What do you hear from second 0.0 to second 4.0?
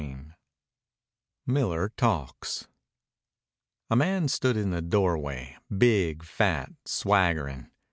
CHAPTER XXV MILLER TALKS A